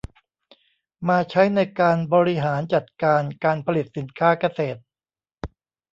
[1.09, 4.81] มาใช้ในการบริหารจัดการการผลิตสินค้าเกษตร